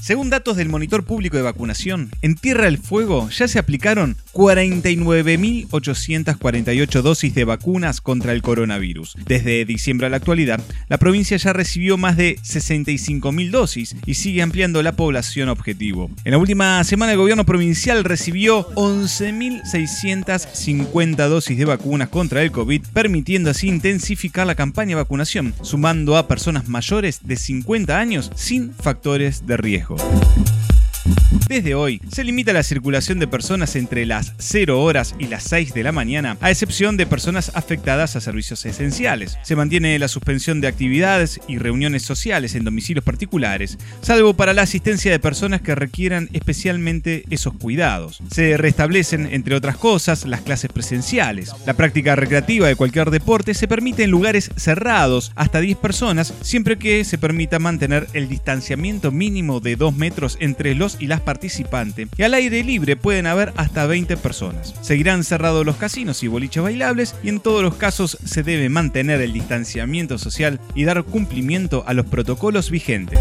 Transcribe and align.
Según 0.00 0.30
datos 0.30 0.56
del 0.56 0.68
Monitor 0.68 1.04
Público 1.04 1.36
de 1.36 1.42
Vacunación, 1.42 2.10
en 2.22 2.34
Tierra 2.34 2.64
del 2.64 2.78
Fuego 2.78 3.28
ya 3.30 3.46
se 3.48 3.58
aplicaron 3.58 4.16
49.848 4.32 7.02
dosis 7.02 7.34
de 7.34 7.44
vacunas 7.44 8.00
contra 8.00 8.32
el 8.32 8.40
coronavirus. 8.42 9.16
Desde 9.26 9.64
diciembre 9.64 10.06
a 10.06 10.10
la 10.10 10.18
actualidad, 10.18 10.60
la 10.88 10.98
provincia 10.98 11.36
ya 11.36 11.52
recibió 11.52 11.96
más 11.96 12.16
de 12.16 12.36
65.000 12.36 13.50
dosis 13.50 13.96
y 14.06 14.14
sigue 14.14 14.42
ampliando 14.42 14.80
la 14.82 14.92
población 14.92 15.48
objetivo. 15.48 16.10
En 16.24 16.32
la 16.32 16.38
última 16.38 16.82
semana 16.84 17.12
el 17.12 17.18
gobierno 17.18 17.44
provincial 17.44 18.04
recibió 18.04 18.68
11.650 18.74 21.28
dosis 21.28 21.58
de 21.58 21.64
vacunas 21.64 22.08
contra 22.08 22.42
el 22.42 22.52
COVID, 22.52 22.82
permitiendo 22.92 23.50
así 23.50 23.66
intensificar 23.68 24.46
la 24.46 24.54
campaña 24.54 24.90
de 24.90 25.02
vacunación, 25.02 25.54
sumando 25.62 26.16
a 26.16 26.28
personas 26.28 26.68
mayores 26.68 27.20
de 27.24 27.34
50 27.36 27.98
años 27.98 28.30
sin 28.36 28.72
factores 28.72 29.44
de 29.46 29.47
riesgo. 29.56 29.96
Desde 31.48 31.74
hoy 31.74 32.00
se 32.12 32.24
limita 32.24 32.52
la 32.52 32.62
circulación 32.62 33.18
de 33.18 33.26
personas 33.26 33.74
entre 33.76 34.04
las 34.04 34.34
0 34.38 34.82
horas 34.82 35.14
y 35.18 35.28
las 35.28 35.44
6 35.44 35.72
de 35.72 35.82
la 35.82 35.92
mañana, 35.92 36.36
a 36.40 36.50
excepción 36.50 36.96
de 36.96 37.06
personas 37.06 37.50
afectadas 37.54 38.16
a 38.16 38.20
servicios 38.20 38.66
esenciales. 38.66 39.38
Se 39.42 39.56
mantiene 39.56 39.98
la 39.98 40.08
suspensión 40.08 40.60
de 40.60 40.68
actividades 40.68 41.40
y 41.48 41.58
reuniones 41.58 42.02
sociales 42.02 42.54
en 42.54 42.64
domicilios 42.64 43.04
particulares, 43.04 43.78
salvo 44.02 44.34
para 44.34 44.52
la 44.52 44.62
asistencia 44.62 45.10
de 45.10 45.18
personas 45.18 45.62
que 45.62 45.74
requieran 45.74 46.28
especialmente 46.32 47.24
esos 47.30 47.54
cuidados. 47.54 48.20
Se 48.30 48.56
restablecen, 48.58 49.28
entre 49.32 49.54
otras 49.54 49.78
cosas, 49.78 50.26
las 50.26 50.42
clases 50.42 50.70
presenciales. 50.70 51.52
La 51.64 51.74
práctica 51.74 52.14
recreativa 52.14 52.68
de 52.68 52.76
cualquier 52.76 53.10
deporte 53.10 53.54
se 53.54 53.68
permite 53.68 54.04
en 54.04 54.10
lugares 54.10 54.50
cerrados 54.56 55.32
hasta 55.34 55.60
10 55.60 55.78
personas, 55.78 56.34
siempre 56.42 56.78
que 56.78 57.04
se 57.04 57.16
permita 57.16 57.58
mantener 57.58 58.06
el 58.12 58.28
distanciamiento 58.28 59.10
mínimo 59.10 59.60
de 59.60 59.76
2 59.76 59.96
metros 59.96 60.36
entre 60.40 60.74
los 60.74 60.97
y 60.98 61.06
las 61.06 61.20
participantes, 61.20 62.08
y 62.16 62.22
al 62.22 62.34
aire 62.34 62.62
libre 62.64 62.96
pueden 62.96 63.26
haber 63.26 63.52
hasta 63.56 63.86
20 63.86 64.16
personas. 64.16 64.74
Seguirán 64.82 65.24
cerrados 65.24 65.64
los 65.64 65.76
casinos 65.76 66.22
y 66.22 66.28
boliches 66.28 66.62
bailables 66.62 67.14
y 67.22 67.28
en 67.28 67.40
todos 67.40 67.62
los 67.62 67.74
casos 67.74 68.18
se 68.24 68.42
debe 68.42 68.68
mantener 68.68 69.20
el 69.20 69.32
distanciamiento 69.32 70.18
social 70.18 70.60
y 70.74 70.84
dar 70.84 71.04
cumplimiento 71.04 71.84
a 71.86 71.94
los 71.94 72.06
protocolos 72.06 72.70
vigentes. 72.70 73.18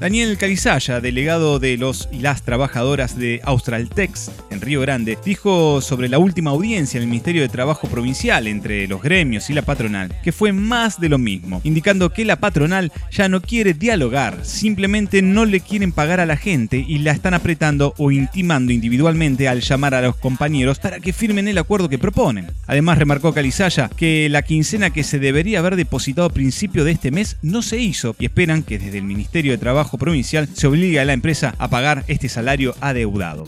Daniel 0.00 0.38
Carizaya, 0.38 1.02
delegado 1.02 1.58
de 1.58 1.76
los 1.76 2.08
y 2.10 2.20
las 2.20 2.40
trabajadoras 2.40 3.18
de 3.18 3.42
Australtex 3.44 4.30
en 4.48 4.62
Río 4.62 4.80
Grande, 4.80 5.18
dijo 5.22 5.82
sobre 5.82 6.08
la 6.08 6.18
última 6.18 6.52
audiencia 6.52 6.96
en 6.96 7.02
el 7.02 7.10
Ministerio 7.10 7.42
de 7.42 7.50
Trabajo 7.50 7.86
Provincial 7.86 8.46
entre 8.46 8.88
los 8.88 9.02
gremios 9.02 9.50
y 9.50 9.52
la 9.52 9.60
patronal 9.60 10.14
que 10.22 10.32
fue 10.32 10.54
más 10.54 11.00
de 11.00 11.10
lo 11.10 11.18
mismo, 11.18 11.60
indicando 11.64 12.14
que 12.14 12.24
la 12.24 12.36
patronal 12.36 12.90
ya 13.10 13.28
no 13.28 13.42
quiere 13.42 13.74
dialogar, 13.74 14.38
simplemente 14.42 15.20
no 15.20 15.44
le 15.44 15.60
quieren 15.60 15.92
pagar 15.92 16.18
a 16.18 16.24
la 16.24 16.38
gente 16.38 16.82
y 16.88 17.00
la 17.00 17.12
están 17.12 17.34
apretando 17.34 17.92
o 17.98 18.10
intimando 18.10 18.72
individualmente 18.72 19.48
al 19.48 19.60
llamar 19.60 19.92
a 19.92 20.00
los 20.00 20.16
compañeros 20.16 20.78
para 20.78 21.00
que 21.00 21.12
firmen 21.12 21.46
el 21.46 21.58
acuerdo 21.58 21.90
que 21.90 21.98
proponen. 21.98 22.46
Además, 22.66 22.96
remarcó 22.96 23.34
Calizaya 23.34 23.90
que 23.94 24.30
la 24.30 24.40
quincena 24.40 24.88
que 24.88 25.04
se 25.04 25.18
debería 25.18 25.58
haber 25.58 25.76
depositado 25.76 26.28
a 26.28 26.32
principio 26.32 26.84
de 26.84 26.92
este 26.92 27.10
mes 27.10 27.36
no 27.42 27.60
se 27.60 27.76
hizo 27.76 28.16
y 28.18 28.24
esperan 28.24 28.62
que 28.62 28.78
desde 28.78 28.96
el 28.96 29.04
Ministerio 29.04 29.52
de 29.52 29.58
Trabajo 29.58 29.89
Provincial 29.98 30.48
se 30.52 30.66
obliga 30.66 31.02
a 31.02 31.04
la 31.04 31.12
empresa 31.12 31.54
a 31.58 31.68
pagar 31.68 32.04
este 32.08 32.28
salario 32.28 32.74
adeudado. 32.80 33.46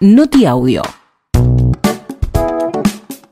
Noti 0.00 0.44
Audio. 0.46 0.82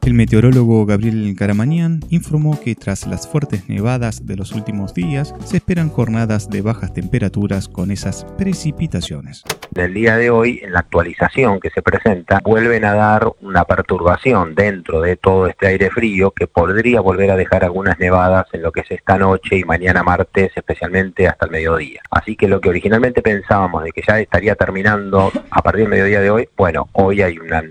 El 0.02 0.14
meteorólogo 0.14 0.84
Gabriel 0.84 1.34
Caramañán 1.38 2.00
informó 2.10 2.60
que 2.60 2.74
tras 2.74 3.06
las 3.06 3.28
fuertes 3.28 3.68
nevadas 3.68 4.26
de 4.26 4.36
los 4.36 4.52
últimos 4.52 4.94
días 4.94 5.32
se 5.44 5.58
esperan 5.58 5.90
jornadas 5.90 6.50
de 6.50 6.60
bajas 6.60 6.92
temperaturas 6.92 7.68
con 7.68 7.90
esas 7.90 8.26
precipitaciones. 8.36 9.44
Del 9.72 9.94
día 9.94 10.18
de 10.18 10.28
hoy, 10.28 10.60
en 10.62 10.74
la 10.74 10.80
actualización 10.80 11.58
que 11.58 11.70
se 11.70 11.80
presenta, 11.80 12.40
vuelven 12.44 12.84
a 12.84 12.92
dar 12.92 13.32
una 13.40 13.64
perturbación 13.64 14.54
dentro 14.54 15.00
de 15.00 15.16
todo 15.16 15.46
este 15.46 15.66
aire 15.66 15.88
frío 15.88 16.30
que 16.30 16.46
podría 16.46 17.00
volver 17.00 17.30
a 17.30 17.36
dejar 17.36 17.64
algunas 17.64 17.98
nevadas 17.98 18.46
en 18.52 18.60
lo 18.60 18.70
que 18.70 18.80
es 18.80 18.90
esta 18.90 19.16
noche 19.16 19.56
y 19.56 19.64
mañana 19.64 20.02
martes, 20.02 20.52
especialmente 20.54 21.26
hasta 21.26 21.46
el 21.46 21.52
mediodía. 21.52 22.02
Así 22.10 22.36
que 22.36 22.48
lo 22.48 22.60
que 22.60 22.68
originalmente 22.68 23.22
pensábamos 23.22 23.84
de 23.84 23.92
que 23.92 24.02
ya 24.06 24.20
estaría 24.20 24.56
terminando 24.56 25.32
a 25.50 25.62
partir 25.62 25.84
del 25.84 25.88
mediodía 25.88 26.20
de 26.20 26.30
hoy, 26.30 26.48
bueno, 26.54 26.90
hoy 26.92 27.22
hay 27.22 27.38
una 27.38 27.62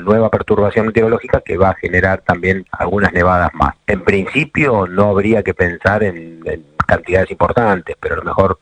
nueva 0.00 0.30
perturbación 0.30 0.86
meteorológica 0.86 1.42
que 1.42 1.58
va 1.58 1.70
a 1.70 1.74
generar 1.74 2.22
también 2.22 2.64
algunas 2.72 3.12
nevadas 3.12 3.50
más. 3.52 3.74
En 3.86 4.02
principio 4.02 4.86
no 4.86 5.10
habría 5.10 5.42
que 5.42 5.52
pensar 5.52 6.04
en, 6.04 6.40
cantidades 6.86 7.30
importantes, 7.30 7.96
pero 8.00 8.14
a 8.14 8.18
lo 8.18 8.24
mejor 8.24 8.58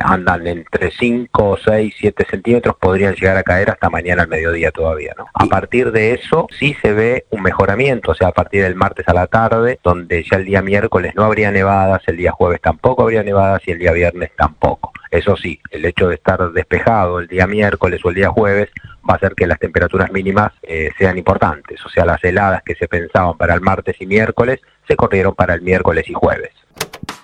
andan 0.00 0.46
entre 0.46 0.90
5, 0.90 1.58
6, 1.64 1.94
7 1.98 2.26
centímetros, 2.30 2.76
podrían 2.76 3.14
llegar 3.14 3.36
a 3.36 3.42
caer 3.42 3.70
hasta 3.70 3.90
mañana 3.90 4.22
al 4.22 4.28
mediodía 4.28 4.70
todavía. 4.70 5.14
¿no? 5.16 5.26
A 5.34 5.46
partir 5.46 5.92
de 5.92 6.14
eso 6.14 6.46
sí 6.58 6.76
se 6.82 6.92
ve 6.92 7.26
un 7.30 7.42
mejoramiento, 7.42 8.12
o 8.12 8.14
sea, 8.14 8.28
a 8.28 8.32
partir 8.32 8.62
del 8.62 8.74
martes 8.74 9.08
a 9.08 9.14
la 9.14 9.26
tarde, 9.26 9.78
donde 9.82 10.24
ya 10.30 10.38
el 10.38 10.44
día 10.44 10.62
miércoles 10.62 11.14
no 11.14 11.24
habría 11.24 11.50
nevadas, 11.50 12.02
el 12.06 12.16
día 12.16 12.32
jueves 12.32 12.60
tampoco 12.60 13.02
habría 13.02 13.22
nevadas 13.22 13.62
y 13.66 13.72
el 13.72 13.78
día 13.78 13.92
viernes 13.92 14.30
tampoco. 14.36 14.92
Eso 15.10 15.36
sí, 15.36 15.60
el 15.70 15.84
hecho 15.84 16.08
de 16.08 16.14
estar 16.14 16.52
despejado 16.52 17.18
el 17.18 17.26
día 17.26 17.46
miércoles 17.46 18.00
o 18.04 18.10
el 18.10 18.14
día 18.14 18.30
jueves 18.30 18.70
va 19.08 19.14
a 19.14 19.16
hacer 19.16 19.34
que 19.34 19.46
las 19.46 19.58
temperaturas 19.58 20.12
mínimas 20.12 20.52
eh, 20.62 20.90
sean 20.98 21.18
importantes. 21.18 21.84
O 21.84 21.88
sea, 21.88 22.04
las 22.04 22.22
heladas 22.22 22.62
que 22.62 22.76
se 22.76 22.86
pensaban 22.86 23.36
para 23.36 23.54
el 23.54 23.60
martes 23.60 23.96
y 24.00 24.06
miércoles 24.06 24.60
se 24.86 24.96
corrieron 24.96 25.34
para 25.34 25.54
el 25.54 25.62
miércoles 25.62 26.08
y 26.08 26.12
jueves. 26.12 26.52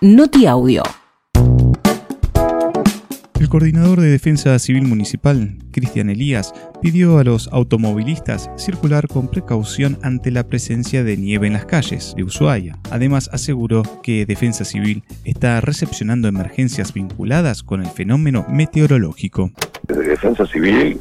Noti 0.00 0.46
Audio. 0.46 0.82
El 3.46 3.50
coordinador 3.50 4.00
de 4.00 4.08
Defensa 4.08 4.58
Civil 4.58 4.88
Municipal, 4.88 5.56
Cristian 5.70 6.10
Elías, 6.10 6.52
pidió 6.82 7.20
a 7.20 7.22
los 7.22 7.46
automovilistas 7.52 8.50
circular 8.56 9.06
con 9.06 9.28
precaución 9.28 10.00
ante 10.02 10.32
la 10.32 10.48
presencia 10.48 11.04
de 11.04 11.16
nieve 11.16 11.46
en 11.46 11.52
las 11.52 11.64
calles 11.64 12.12
de 12.16 12.24
Ushuaia. 12.24 12.76
Además, 12.90 13.30
aseguró 13.32 13.84
que 14.02 14.26
Defensa 14.26 14.64
Civil 14.64 15.04
está 15.22 15.60
recepcionando 15.60 16.26
emergencias 16.26 16.92
vinculadas 16.92 17.62
con 17.62 17.82
el 17.82 17.86
fenómeno 17.86 18.44
meteorológico. 18.48 19.52
Desde 19.86 20.08
Defensa 20.08 20.46
Civil, 20.46 20.98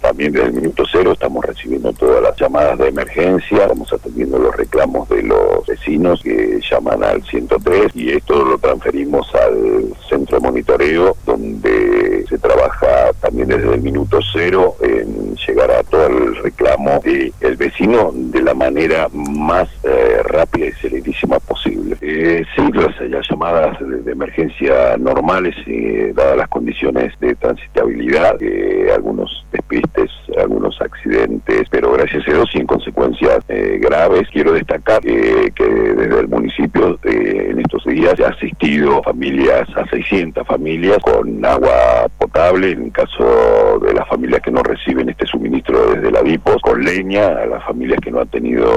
también 0.00 0.32
desde 0.32 0.46
el 0.48 0.52
minuto 0.54 0.84
cero, 0.90 1.12
estamos 1.12 1.44
recibiendo 1.44 1.92
todas 1.92 2.22
las 2.22 2.36
llamadas 2.36 2.78
de 2.78 2.88
emergencia, 2.88 3.62
estamos 3.62 3.92
atendiendo 3.92 4.38
los 4.38 4.56
reclamos 4.56 5.08
de 5.08 5.22
los 5.22 5.66
vecinos 5.66 6.22
que 6.22 6.60
llaman 6.70 7.04
al 7.04 7.22
103 7.22 7.92
y 7.94 8.10
esto 8.10 8.44
lo 8.44 8.58
transferimos 8.58 9.32
al 9.34 9.94
centro 10.08 10.38
de 10.38 10.46
monitoreo 10.46 11.16
donde 11.24 12.24
se 12.28 12.38
trabaja 12.38 13.12
también 13.20 13.48
desde 13.48 13.74
el 13.74 13.82
minuto 13.82 14.18
cero 14.32 14.76
en 14.80 15.36
llegar 15.36 15.70
a 15.70 15.82
todo 15.84 16.06
el 16.06 16.36
reclamo 16.36 17.00
del 17.02 17.56
vecino 17.56 18.10
de 18.12 18.42
la 18.42 18.54
manera 18.54 19.08
más 19.12 19.68
eh, 19.84 20.22
rápida 20.24 20.66
y 20.66 20.72
celerísima 20.72 21.38
posible. 21.40 21.96
Eh, 22.00 22.44
sí, 22.54 22.62
las, 22.72 23.28
llamadas 23.28 23.76
de, 23.80 24.12
emergencia 24.12 24.96
normales, 24.96 25.54
eh, 25.66 26.12
dadas 26.14 26.36
las 26.36 26.48
condiciones 26.48 27.12
de 27.20 27.34
transitabilidad 27.34 28.15
eh, 28.40 28.90
algunos 28.94 29.46
despistes, 29.52 30.10
algunos 30.38 30.80
accidentes, 30.80 31.68
pero 31.70 31.92
gracias 31.92 32.26
a 32.28 32.32
Dios 32.32 32.48
sin 32.52 32.66
consecuencias 32.66 33.38
eh, 33.48 33.78
graves. 33.80 34.28
Quiero 34.32 34.52
destacar 34.52 35.00
que 35.02 35.52
desde 35.64 36.20
el 36.20 36.28
municipio 36.28 36.98
eh, 37.04 37.52
estos 37.66 37.84
días 37.84 38.14
ha 38.20 38.28
asistido 38.28 39.02
familias, 39.02 39.68
a 39.76 39.86
600 39.88 40.46
familias 40.46 40.98
con 41.02 41.44
agua 41.44 42.06
potable, 42.18 42.70
en 42.70 42.90
caso 42.90 43.78
de 43.80 43.92
las 43.92 44.08
familias 44.08 44.40
que 44.42 44.52
no 44.52 44.62
reciben 44.62 45.08
este 45.08 45.26
suministro 45.26 45.90
desde 45.90 46.12
la 46.12 46.22
DIPOS, 46.22 46.62
con 46.62 46.84
leña, 46.84 47.26
a 47.26 47.46
las 47.46 47.64
familias 47.64 47.98
que 48.00 48.10
no 48.10 48.20
han 48.20 48.28
tenido 48.28 48.70